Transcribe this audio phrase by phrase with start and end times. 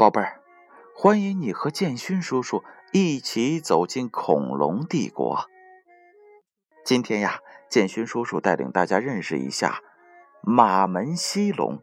[0.00, 0.40] 宝贝儿，
[0.94, 5.44] 欢迎你和建勋叔叔一起走进恐龙帝国。
[6.86, 9.82] 今天呀，建勋叔叔带领大家认识一下
[10.40, 11.82] 马门溪龙。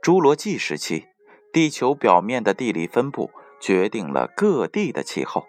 [0.00, 1.08] 侏罗纪时期，
[1.52, 5.46] 地球表面的地理分布决定了各地的气候。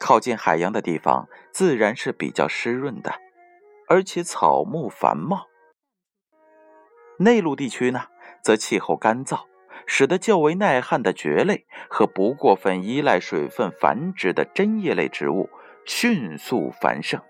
[0.00, 3.14] 靠近海洋的地方自然是比较湿润的，
[3.86, 5.46] 而且草木繁茂。
[7.20, 8.08] 内陆地区呢，
[8.46, 9.40] 则气候干燥，
[9.86, 15.50] 使得较为耐旱的蕨类和不过分依赖水分繁殖的针叶类植物
[15.84, 17.20] 迅速繁盛。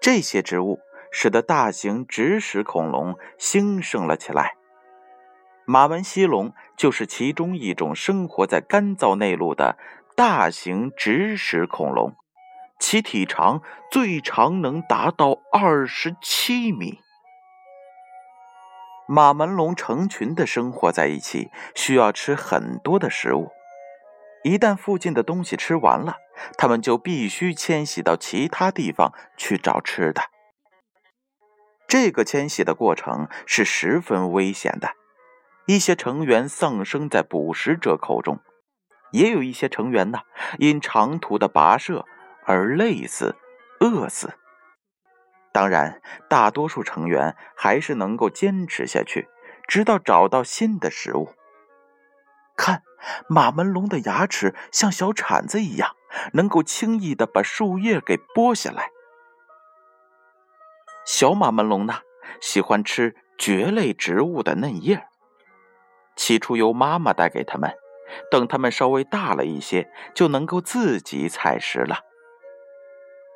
[0.00, 0.78] 这些植物
[1.10, 4.54] 使得大型植食恐龙兴盛了起来。
[5.64, 9.76] 马门溪龙就是其中一种生活在干燥内陆的
[10.14, 12.14] 大型植食恐龙，
[12.78, 17.00] 其体长最长能达到二十七米。
[19.06, 23.50] 马门龙成群的生活在一起，需要吃很多的食物。
[24.42, 26.16] 一旦附近的东西吃完了，
[26.56, 30.22] 它们就必须迁徙到其他地方去找吃的。
[31.86, 34.90] 这个迁徙的过程是十分危险的，
[35.66, 38.40] 一些成员丧生在捕食者口中，
[39.12, 40.20] 也有一些成员呢
[40.58, 42.04] 因长途的跋涉
[42.44, 43.36] 而累死、
[43.80, 44.34] 饿死。
[45.54, 49.28] 当然，大多数成员还是能够坚持下去，
[49.68, 51.28] 直到找到新的食物。
[52.56, 52.82] 看，
[53.28, 55.94] 马门龙的牙齿像小铲子一样，
[56.32, 58.90] 能够轻易的把树叶给剥下来。
[61.06, 62.00] 小马门龙呢，
[62.40, 65.06] 喜欢吃蕨类植物的嫩叶，
[66.16, 67.72] 起初由妈妈带给他们，
[68.28, 72.00] 等他们稍微大了一些，就能够自己采食了。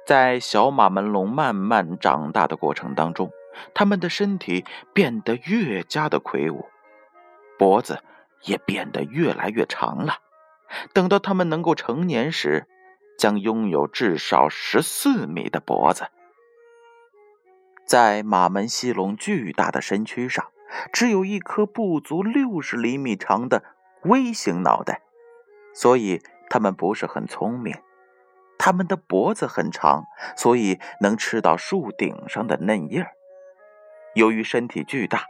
[0.09, 3.31] 在小马门龙慢慢长大的过程当中，
[3.75, 4.65] 它们的身体
[4.95, 6.65] 变得越加的魁梧，
[7.59, 8.03] 脖子
[8.45, 10.15] 也变得越来越长了。
[10.95, 12.67] 等到它们能够成年时，
[13.19, 16.07] 将拥有至少十四米的脖子。
[17.85, 20.47] 在马门溪龙巨大的身躯上，
[20.91, 23.63] 只有一颗不足六十厘米长的
[24.05, 25.03] 微型脑袋，
[25.75, 27.77] 所以它们不是很聪明。
[28.59, 30.05] 它们的脖子很长，
[30.37, 33.07] 所以能吃到树顶上的嫩叶。
[34.15, 35.27] 由于身体巨大，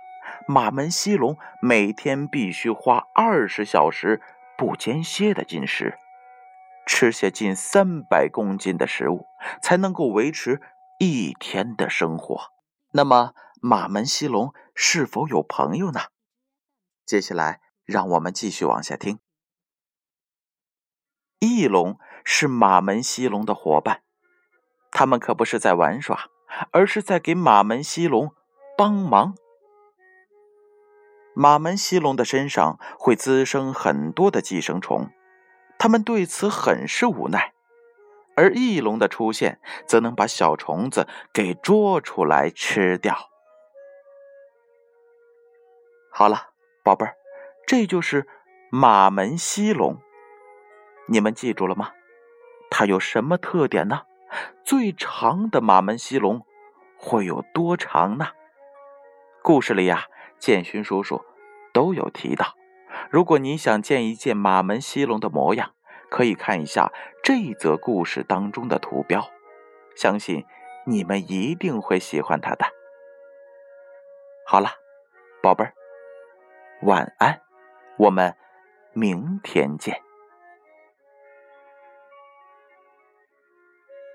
[0.47, 4.22] 马门溪龙每天必须花二十小时
[4.56, 5.99] 不间歇的进食，
[6.87, 9.27] 吃下近三百公斤的食物，
[9.60, 10.62] 才能够维持
[10.99, 12.53] 一天的生活。
[12.93, 16.00] 那么，马门溪龙是否有朋友呢？
[17.05, 19.19] 接下来，让我们继续往下听。
[21.41, 24.03] 翼龙是马门溪龙的伙伴，
[24.91, 26.31] 他们可不是在玩耍，
[26.72, 28.34] 而是在给马门溪龙
[28.76, 29.37] 帮忙。
[31.34, 35.10] 马门溪龙的身上会滋生很多的寄生虫，
[35.78, 37.54] 他们对此很是无奈，
[38.34, 43.16] 而翼龙的出现则能把小虫子给捉出来吃掉。
[46.10, 46.48] 好了，
[46.82, 47.15] 宝贝儿，
[47.65, 48.27] 这就是
[48.72, 50.03] 马门溪龙。
[51.11, 51.93] 你们记住了吗？
[52.71, 54.03] 它有什么特点呢？
[54.63, 56.45] 最长的马门溪龙
[56.99, 58.29] 会有多长呢？
[59.43, 60.05] 故事里呀，
[60.39, 61.25] 建勋叔叔
[61.73, 62.55] 都有提到。
[63.11, 65.75] 如果你想见一见马门溪龙的模样，
[66.11, 66.93] 可以看一下
[67.23, 69.27] 这则故事当中的图标，
[69.97, 70.45] 相信
[70.85, 72.67] 你们一定会喜欢它的。
[74.47, 74.69] 好了，
[75.43, 75.73] 宝贝儿，
[76.83, 77.41] 晚安，
[77.97, 78.37] 我们
[78.93, 80.08] 明天见。